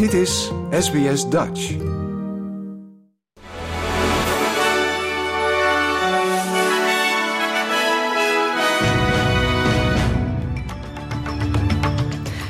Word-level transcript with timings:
Dit 0.00 0.12
is 0.12 0.52
SBS 0.70 1.28
Dutch. 1.28 1.76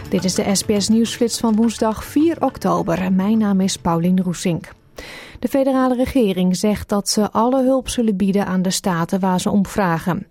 Dit 0.08 0.24
is 0.24 0.34
de 0.34 0.54
SBS 0.54 0.88
Nieuwsflits 0.88 1.38
van 1.38 1.56
woensdag 1.56 2.04
4 2.04 2.36
oktober. 2.40 3.12
Mijn 3.12 3.38
naam 3.38 3.60
is 3.60 3.76
Paulien 3.76 4.22
Roesink. 4.22 4.72
De 5.38 5.48
federale 5.48 5.94
regering 5.94 6.56
zegt 6.56 6.88
dat 6.88 7.08
ze 7.08 7.30
alle 7.30 7.62
hulp 7.62 7.88
zullen 7.88 8.16
bieden 8.16 8.46
aan 8.46 8.62
de 8.62 8.70
staten 8.70 9.20
waar 9.20 9.40
ze 9.40 9.50
om 9.50 9.66
vragen. 9.66 10.26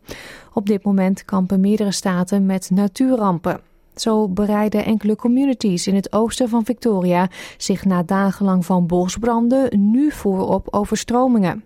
Op 0.54 0.66
dit 0.66 0.84
moment 0.84 1.26
kampen 1.26 1.60
meerdere 1.60 1.92
staten 1.92 2.46
met 2.46 2.70
natuurrampen. 2.70 3.69
Zo 4.02 4.28
bereiden 4.28 4.86
enkele 4.86 5.16
communities 5.16 5.88
in 5.88 5.96
het 5.96 6.14
oosten 6.14 6.50
van 6.50 6.66
Victoria 6.66 7.30
zich 7.58 7.86
na 7.86 8.04
dagenlang 8.04 8.66
van 8.66 8.88
bosbranden 8.88 9.92
nu 9.92 10.12
voor 10.12 10.48
op 10.48 10.68
overstromingen. 10.72 11.64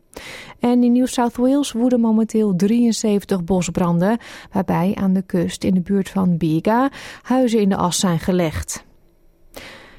En 0.60 0.84
in 0.84 0.92
New 0.92 1.08
South 1.08 1.38
Wales 1.38 1.72
woeden 1.72 2.00
momenteel 2.00 2.56
73 2.56 3.44
bosbranden, 3.44 4.18
waarbij 4.52 4.96
aan 4.96 5.14
de 5.14 5.22
kust 5.22 5.64
in 5.64 5.74
de 5.74 5.82
buurt 5.82 6.10
van 6.10 6.38
Bega 6.38 6.92
huizen 7.22 7.60
in 7.60 7.70
de 7.70 7.76
as 7.76 8.00
zijn 8.00 8.20
gelegd. 8.20 8.86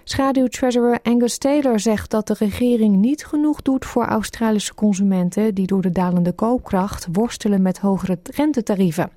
Schaduwtreasurer 0.05 0.99
Angus 1.03 1.39
Taylor 1.39 1.81
zegt 1.81 2.11
dat 2.11 2.27
de 2.27 2.35
regering 2.39 2.97
niet 2.97 3.27
genoeg 3.27 3.63
doet 3.63 3.85
voor 3.85 4.05
Australische 4.05 4.75
consumenten 4.75 5.55
die 5.55 5.67
door 5.67 5.83
de 5.83 5.91
dalende 5.91 6.33
koopkracht 6.33 7.07
worstelen 7.13 7.63
met 7.63 7.79
hogere 7.79 8.19
rentetarieven. 8.23 9.11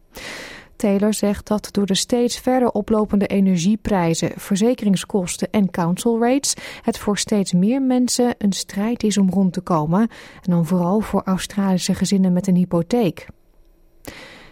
Taylor 0.78 1.14
zegt 1.14 1.48
dat 1.48 1.70
door 1.72 1.86
de 1.86 1.96
steeds 1.96 2.40
verder 2.40 2.70
oplopende 2.70 3.28
energieprijzen, 3.28 4.32
verzekeringskosten 4.36 5.52
en 5.52 5.72
council 5.72 6.20
rates 6.20 6.54
het 6.82 6.98
voor 6.98 7.18
steeds 7.18 7.54
meer 7.54 7.82
mensen 7.82 8.36
een 8.38 8.54
strijd 8.54 9.04
is 9.04 9.18
om 9.18 9.30
rond 9.30 9.54
te 9.54 9.62
komen 9.62 10.02
en 10.42 10.52
dan 10.52 10.66
vooral 10.66 11.00
voor 11.00 11.22
Australische 11.26 11.94
gezinnen 11.94 12.34
met 12.34 12.48
een 12.48 12.56
hypotheek. 12.56 13.28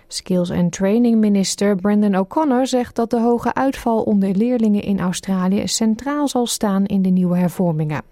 Skills 0.07 0.51
and 0.51 0.71
Training 0.71 1.19
Minister 1.19 1.75
Brendan 1.75 2.15
O'Connor 2.15 2.67
zegt 2.67 2.95
dat 2.95 3.09
de 3.09 3.19
hoge 3.19 3.53
uitval 3.53 4.01
onder 4.01 4.35
leerlingen 4.35 4.81
in 4.81 4.99
Australië 4.99 5.67
centraal 5.67 6.27
zal 6.27 6.47
staan 6.47 6.85
in 6.85 7.01
de 7.01 7.09
nieuwe 7.09 7.37
hervormingen. 7.37 8.03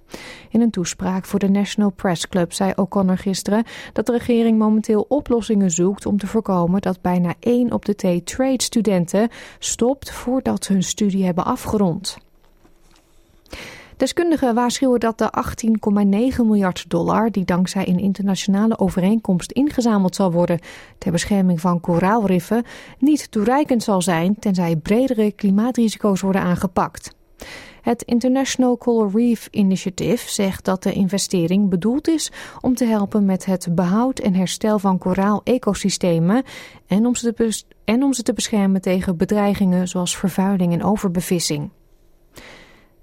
In 0.50 0.62
een 0.62 0.72
toespraak 0.72 1.26
voor 1.26 1.40
de 1.40 1.50
National 1.50 1.90
Press 1.92 2.28
Club 2.28 2.54
zei 2.54 2.72
O'Connor 2.76 3.18
gisteren 3.18 3.64
dat 3.94 4.06
de 4.06 4.12
regering 4.12 4.58
momenteel 4.58 5.06
oplossingen 5.08 5.72
zoekt 5.72 6.06
om 6.06 6.18
te 6.18 6.28
voorkomen 6.28 6.82
dat 6.82 7.02
bijna 7.02 7.34
1 7.40 7.72
op 7.72 7.86
de 7.86 7.96
twee 7.96 8.24
trade-studenten 8.24 9.30
stopt 9.60 10.12
voordat 10.12 10.66
ze 10.66 10.74
hun 10.74 10.84
studie 10.84 11.26
hebben 11.26 11.46
afgerond. 11.46 12.18
Deskundigen 13.98 14.56
waarschuwen 14.56 15.00
dat 15.00 15.18
de 15.18 15.34
18,9 16.36 16.46
miljard 16.46 16.90
dollar, 16.90 17.32
die 17.32 17.46
dankzij 17.46 17.88
een 17.88 18.00
internationale 18.00 18.80
overeenkomst 18.80 19.52
ingezameld 19.52 20.16
zal 20.16 20.32
worden 20.32 20.60
ter 20.98 21.12
bescherming 21.12 21.62
van 21.62 21.80
koraalriffen, 21.80 22.64
niet 23.00 23.32
toereikend 23.32 23.84
zal 23.84 24.02
zijn 24.02 24.40
tenzij 24.40 24.76
bredere 24.76 25.32
klimaatrisico's 25.32 26.22
worden 26.22 26.42
aangepakt. 26.42 27.16
Het 27.82 28.02
International 28.02 28.78
Coral 28.78 29.10
Reef 29.14 29.48
Initiative 29.52 30.32
zegt 30.32 30.66
dat 30.66 30.84
de 30.84 30.94
investering 30.94 31.70
bedoeld 31.70 32.08
is 32.08 32.32
om 32.62 32.76
te 32.76 32.86
helpen 32.86 33.26
met 33.26 33.46
het 33.46 33.68
behoud 33.72 34.20
en 34.20 34.34
herstel 34.34 34.80
van 34.80 34.98
koraal-ecosystemen 34.98 36.44
en 36.88 37.06
om 37.06 37.16
ze 37.16 37.34
te, 37.34 37.64
en 37.84 38.04
om 38.04 38.14
ze 38.14 38.24
te 38.24 38.34
beschermen 38.34 38.82
tegen 38.82 39.18
bedreigingen 39.18 39.88
zoals 39.88 40.18
vervuiling 40.18 40.74
en 40.74 40.84
overbevissing. 40.84 41.70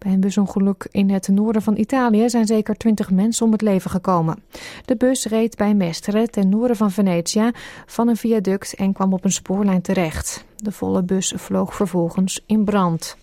Bij 0.05 0.13
een 0.13 0.21
busongeluk 0.21 0.89
in 0.91 1.11
het 1.11 1.29
noorden 1.29 1.63
van 1.63 1.77
Italië 1.77 2.29
zijn 2.31 2.47
zeker 2.47 2.77
20 2.77 3.11
mensen 3.11 3.47
om 3.47 3.53
het 3.53 3.63
leven 3.63 3.91
gekomen. 3.91 4.43
De 4.85 4.97
bus 4.97 5.25
reed 5.25 5.57
bij 5.57 5.75
Mestre 5.75 6.29
ten 6.29 6.49
noorden 6.49 6.77
van 6.77 6.91
Venetië 6.91 7.51
van 7.87 8.09
een 8.09 8.17
viaduct 8.17 8.75
en 8.75 8.93
kwam 8.93 9.13
op 9.13 9.25
een 9.25 9.33
spoorlijn 9.33 9.83
terecht. 9.83 10.45
De 10.57 10.73
volle 10.73 11.03
bus 11.03 11.33
vloog 11.37 11.75
vervolgens 11.75 12.43
in 12.47 12.65
brand. 12.65 13.17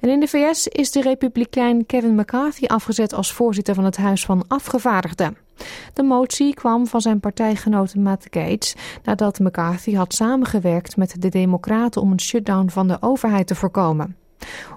En 0.00 0.08
in 0.08 0.20
de 0.20 0.26
VS 0.26 0.68
is 0.68 0.90
de 0.90 1.00
republikein 1.00 1.86
Kevin 1.86 2.14
McCarthy 2.14 2.66
afgezet 2.66 3.14
als 3.14 3.32
voorzitter 3.32 3.74
van 3.74 3.84
het 3.84 3.96
Huis 3.96 4.24
van 4.24 4.44
Afgevaardigden. 4.48 5.36
De 5.94 6.02
motie 6.02 6.54
kwam 6.54 6.86
van 6.86 7.00
zijn 7.00 7.20
partijgenoot 7.20 7.94
Matt 7.94 8.26
Gates 8.30 8.76
nadat 9.04 9.38
McCarthy 9.38 9.94
had 9.94 10.14
samengewerkt 10.14 10.96
met 10.96 11.22
de 11.22 11.28
Democraten 11.28 12.02
om 12.02 12.12
een 12.12 12.20
shutdown 12.20 12.68
van 12.68 12.88
de 12.88 12.96
overheid 13.00 13.46
te 13.46 13.54
voorkomen. 13.54 14.19